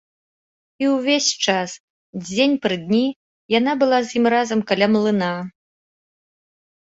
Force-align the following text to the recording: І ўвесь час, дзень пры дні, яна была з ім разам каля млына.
І 0.83 0.87
ўвесь 0.93 1.27
час, 1.49 1.71
дзень 2.29 2.55
пры 2.63 2.75
дні, 2.85 3.03
яна 3.57 3.71
была 3.83 3.99
з 4.07 4.19
ім 4.21 4.25
разам 4.35 4.59
каля 4.71 4.87
млына. 4.95 5.31